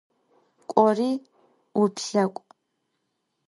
[0.69, 1.09] K'ori
[1.77, 2.41] vuplhek'u!